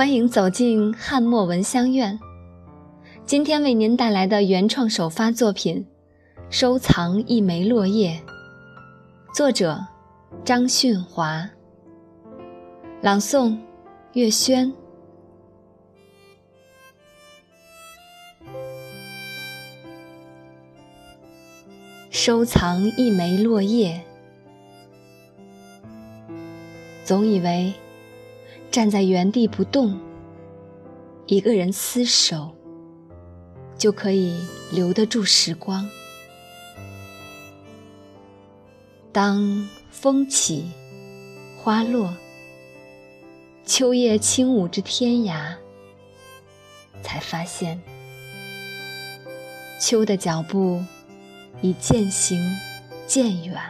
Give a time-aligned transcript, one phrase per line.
[0.00, 2.18] 欢迎走进汉墨闻香院。
[3.26, 5.86] 今天为您带来的原创首发作品
[6.48, 8.18] 《收藏一枚落叶》，
[9.36, 9.78] 作者
[10.42, 11.46] 张训华，
[13.02, 13.54] 朗诵
[14.14, 14.72] 月轩。
[22.08, 24.00] 收藏一枚落叶，
[27.04, 27.74] 总以为。
[28.70, 29.98] 站在原地不动，
[31.26, 32.54] 一个人厮守，
[33.76, 35.90] 就可以留得住时光。
[39.10, 40.70] 当风起，
[41.58, 42.14] 花落，
[43.66, 45.56] 秋叶轻舞至天涯，
[47.02, 47.82] 才发现，
[49.80, 50.80] 秋的脚步
[51.60, 52.40] 已渐行
[53.04, 53.60] 渐远，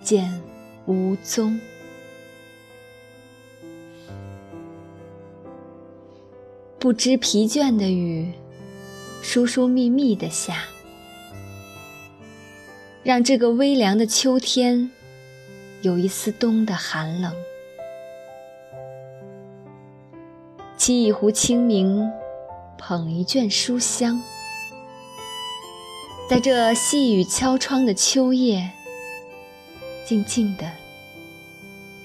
[0.00, 0.40] 渐
[0.86, 1.58] 无踪。
[6.80, 8.32] 不知疲倦的雨，
[9.20, 10.62] 疏疏密密的下，
[13.02, 14.88] 让这个微凉的秋天
[15.82, 17.34] 有一丝冬的寒冷。
[20.78, 22.08] 沏一壶清明，
[22.78, 24.22] 捧一卷书香，
[26.30, 28.70] 在这细雨敲窗的秋夜，
[30.06, 30.70] 静静的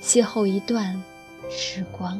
[0.02, 1.00] 邂逅一段
[1.52, 2.20] 时光。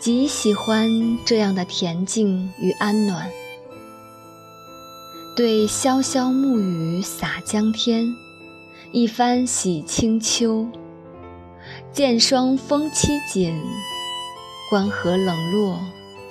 [0.00, 3.30] 极喜欢这样的恬静与安暖，
[5.36, 8.16] 对潇潇暮雨洒江天，
[8.92, 10.66] 一番洗清秋。
[11.92, 13.54] 见霜风凄紧，
[14.70, 15.78] 关河冷落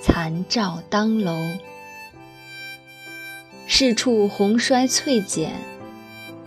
[0.02, 1.32] 残照当楼。
[3.68, 5.52] 是处红衰翠减，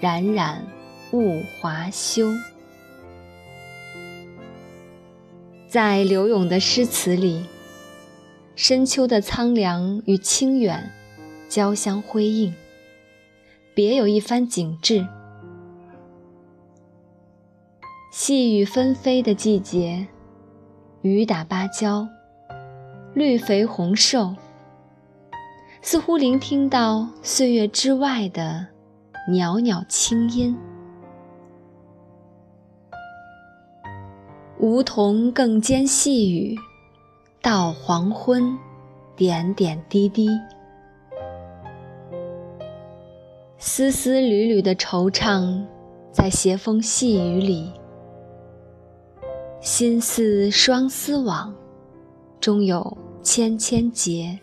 [0.01, 0.67] 冉冉
[1.13, 2.27] 物华休。
[5.73, 7.47] 在柳永的诗词里，
[8.55, 10.91] 深秋的苍凉与清远
[11.49, 12.53] 交相辉映，
[13.73, 15.03] 别有一番景致。
[18.11, 20.05] 细雨纷飞的季节，
[21.01, 22.07] 雨打芭蕉，
[23.15, 24.35] 绿肥红瘦，
[25.81, 28.67] 似乎聆听到岁月之外的
[29.27, 30.55] 袅袅清音。
[34.63, 36.57] 梧桐更兼细雨，
[37.41, 38.57] 到黄昏，
[39.13, 40.29] 点点滴滴，
[43.57, 45.65] 丝丝缕缕的惆怅，
[46.13, 47.73] 在斜风细雨里，
[49.59, 51.53] 心似双丝网，
[52.39, 54.39] 终有千千结。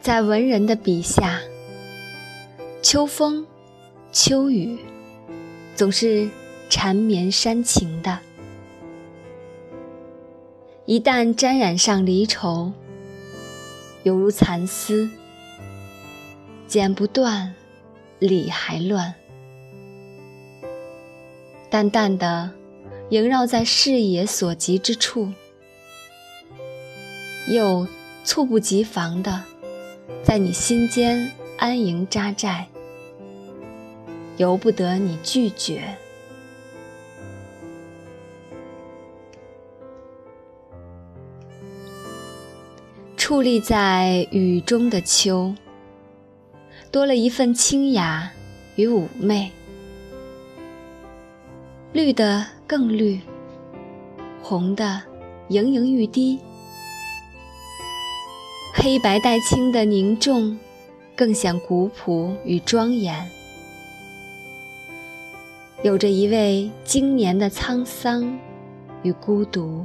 [0.00, 1.38] 在文人的笔下，
[2.82, 3.46] 秋风，
[4.10, 4.76] 秋雨。
[5.74, 6.28] 总是
[6.70, 8.18] 缠绵煽情的，
[10.86, 12.72] 一旦沾染上离愁，
[14.04, 15.10] 犹如蚕丝，
[16.68, 17.54] 剪不断，
[18.20, 19.14] 理还乱，
[21.68, 22.52] 淡淡的
[23.10, 25.32] 萦绕在视野所及之处，
[27.48, 27.86] 又
[28.24, 29.42] 猝不及防的
[30.22, 32.68] 在你心间安营扎寨。
[34.36, 35.96] 由不得你拒绝。
[43.16, 45.54] 矗立在雨中的秋，
[46.90, 48.30] 多了一份清雅
[48.76, 49.50] 与妩媚。
[51.92, 53.20] 绿的更绿，
[54.42, 55.00] 红的
[55.48, 56.38] 盈盈欲滴，
[58.74, 60.58] 黑白带青的凝重，
[61.16, 63.26] 更显古朴与庄严。
[65.84, 68.38] 有着一位经年的沧桑
[69.02, 69.84] 与孤独，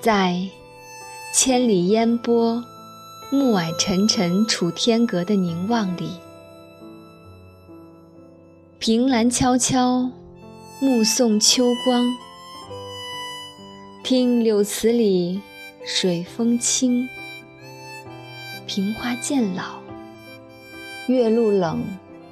[0.00, 0.40] 在
[1.34, 2.64] 千里烟波、
[3.30, 6.12] 暮霭沉沉楚天阁的凝望里，
[8.78, 10.10] 凭栏悄悄
[10.80, 12.06] 目送秋光，
[14.02, 15.42] 听柳词里
[15.84, 17.06] 水风轻，
[18.66, 19.87] 平花渐老。
[21.08, 21.82] 月露冷，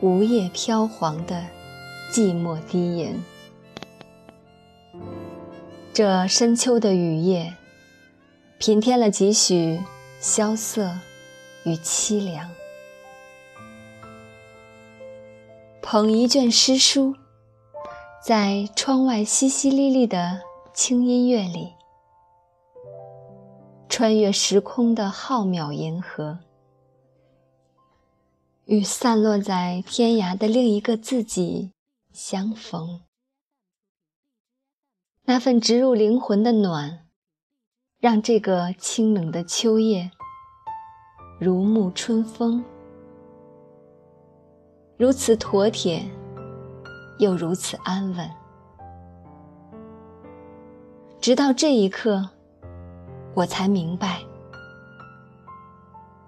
[0.03, 1.43] 梧叶飘黄的
[2.13, 3.25] 寂寞低吟。
[5.95, 7.55] 这深秋的雨夜，
[8.59, 9.81] 平添了几许
[10.21, 10.95] 萧瑟
[11.65, 12.51] 与凄凉。
[15.81, 17.15] 捧一卷诗书，
[18.23, 20.41] 在窗外淅淅沥沥的
[20.75, 21.73] 轻音乐里，
[23.89, 26.41] 穿越时空的浩渺银河，
[28.67, 31.71] 与散落在天涯的另一个自己
[32.13, 33.03] 相逢。
[35.23, 37.07] 那份植入灵魂的暖，
[38.01, 40.11] 让这个清冷的秋夜
[41.39, 42.65] 如沐春风，
[44.97, 46.05] 如此妥帖，
[47.21, 48.29] 又如此安稳。
[51.21, 52.31] 直到这一刻，
[53.35, 54.23] 我才明白，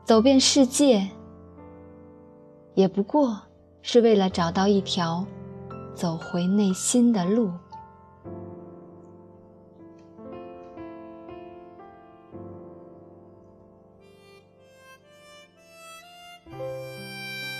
[0.04, 1.08] 走遍世界，
[2.78, 3.36] 也不过
[3.82, 5.26] 是为了找到一条
[5.96, 7.50] 走回内心的路。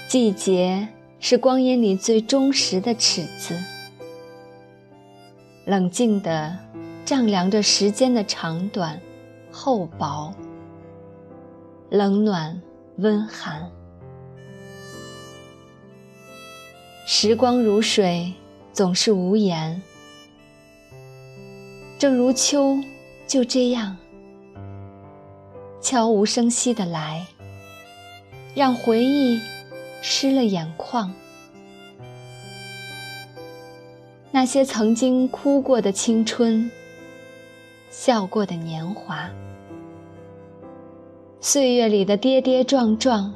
[0.09, 0.87] 季节
[1.19, 3.59] 是光阴里最忠实的尺子，
[5.67, 6.57] 冷静的。
[7.05, 9.01] 丈量着时间的长短、
[9.51, 10.33] 厚薄、
[11.89, 12.61] 冷暖、
[12.99, 13.78] 温寒。
[17.11, 18.35] 时光如水，
[18.75, 19.81] 总是无言。
[21.99, 22.77] 正如秋，
[23.27, 23.97] 就这样
[25.81, 27.27] 悄无声息的来，
[28.55, 29.41] 让回忆
[30.03, 31.11] 湿了眼眶。
[34.31, 36.71] 那些曾经哭过的青春。
[37.89, 39.31] 笑过的年华，
[41.41, 43.33] 岁月里的跌跌撞撞，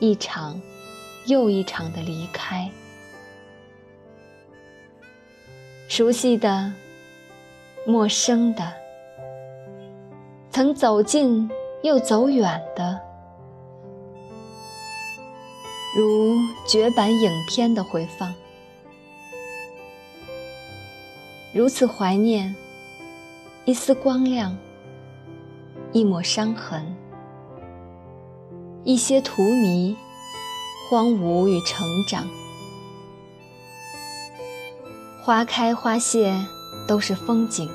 [0.00, 0.60] 一场
[1.26, 2.70] 又一场的离开，
[5.88, 6.72] 熟悉的、
[7.84, 8.72] 陌生的，
[10.50, 11.50] 曾走近
[11.82, 13.00] 又走远的，
[15.96, 16.36] 如
[16.68, 18.32] 绝版影片的回放，
[21.52, 22.54] 如此怀念。
[23.64, 24.56] 一丝光亮，
[25.90, 26.86] 一抹伤痕，
[28.84, 29.96] 一些荼蘼，
[30.88, 32.26] 荒芜与成长。
[35.22, 36.34] 花开花谢
[36.86, 37.68] 都是风景，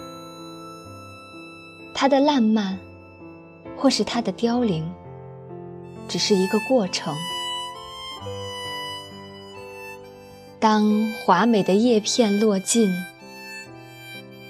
[1.93, 2.79] 它的烂漫，
[3.77, 4.89] 或是它的凋零，
[6.07, 7.15] 只是一个过程。
[10.59, 12.91] 当华美的叶片落尽。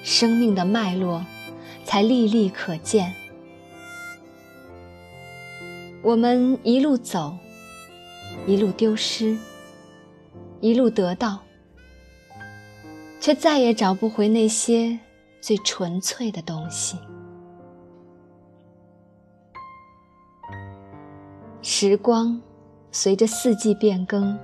[0.03, 1.23] 生命的脉络
[1.85, 3.13] 才历历可见。
[6.01, 7.37] 我们一路走，
[8.47, 9.37] 一路丢失，
[10.59, 11.39] 一路得到，
[13.19, 14.97] 却再也找不回那些
[15.39, 16.97] 最纯粹的东西。
[21.61, 22.41] 时光
[22.91, 24.37] 随着四季变更，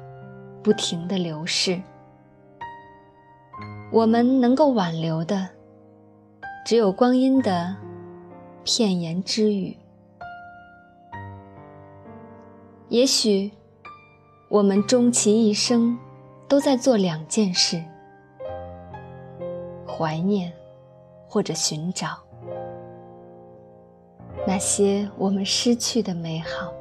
[0.61, 1.81] 不停的流逝。
[3.91, 5.49] 我们能够挽留的，
[6.65, 7.75] 只有光阴的
[8.63, 9.75] 片言之语。
[12.89, 13.51] 也许，
[14.49, 15.97] 我们终其一生，
[16.47, 17.83] 都在做两件事：
[19.85, 20.51] 怀念，
[21.27, 22.17] 或者寻找
[24.45, 26.71] 那些我们失去的美好。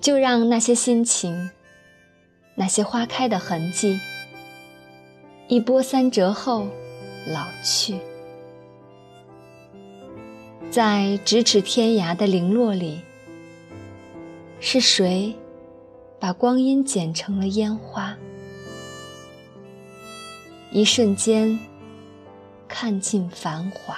[0.00, 1.50] 就让那些心情。
[2.60, 4.00] 那些花开的痕迹，
[5.46, 6.66] 一波三折后
[7.28, 8.00] 老去，
[10.68, 13.00] 在咫尺天涯的零落里，
[14.60, 15.34] 是谁
[16.18, 18.16] 把光阴剪成了烟花？
[20.70, 21.58] 一瞬间，
[22.66, 23.96] 看尽繁华。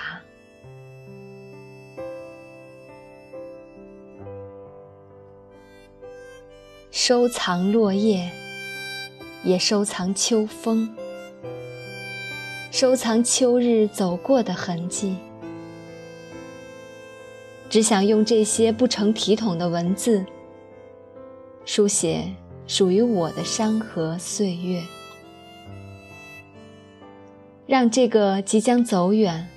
[6.90, 8.30] 收藏落叶。
[9.42, 10.94] 也收藏秋风，
[12.70, 15.16] 收藏秋日走过的痕迹。
[17.70, 20.26] 只想用这些不成体统的文字，
[21.72, 22.24] 书写
[22.66, 24.82] 属于我的山河岁月，
[27.64, 29.48] 让这个即将走远、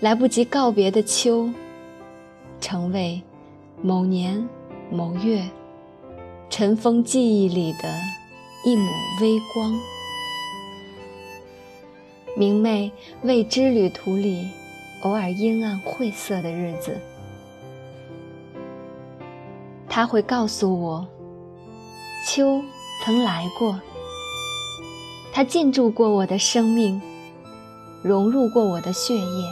[0.00, 1.48] 来不及告别的秋，
[2.60, 3.22] 成为
[3.80, 4.46] 某年
[4.90, 5.42] 某月
[6.50, 7.88] 尘封记忆里的。
[8.66, 9.72] 一抹微光，
[12.36, 14.46] 明媚未知旅途里
[15.02, 17.00] 偶尔阴暗晦涩的日子，
[19.88, 21.04] 他会告诉我，
[22.34, 22.64] 秋
[23.04, 23.78] 曾来过，
[25.34, 26.98] 它进驻过我的生命，
[28.02, 29.44] 融入过我的血液，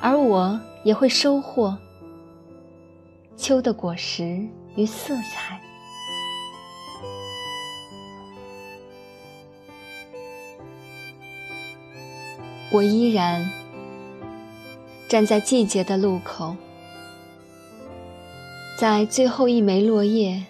[0.00, 1.76] 而我也会收获
[3.36, 5.60] 秋的果实与色彩。
[12.70, 13.50] 我依然
[15.08, 16.54] 站在季节的路口，
[18.78, 20.44] 在最后一枚落叶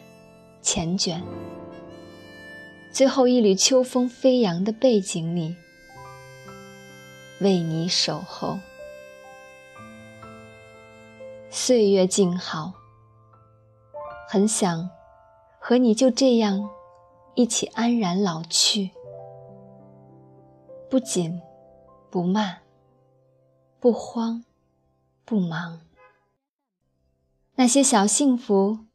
[0.62, 1.22] 缱卷、
[2.92, 5.56] 最后一缕秋风飞扬的背景里，
[7.40, 8.58] 为你守候。
[11.50, 12.74] 岁月静好，
[14.28, 14.90] 很想
[15.58, 16.70] 和你就这样
[17.34, 18.90] 一起安然老去，
[20.88, 21.40] 不紧
[22.10, 22.62] 不慢，
[23.80, 24.44] 不慌
[25.24, 25.80] 不忙。
[27.56, 28.86] 那些小幸福，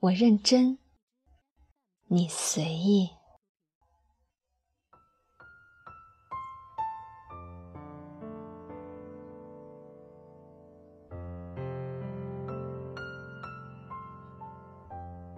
[0.00, 0.78] 我认真，
[2.06, 3.10] 你随意。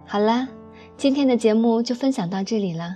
[0.05, 0.47] 好啦，
[0.95, 2.95] 今天的节目就分享到这里了。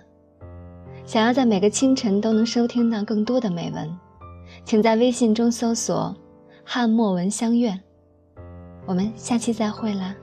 [1.05, 3.93] 想要在每个清晨都能收听到更多的美文，
[4.63, 6.15] 请在微信中搜索
[6.63, 7.77] “汉墨文香苑”。
[8.87, 10.15] 我们下期再会啦！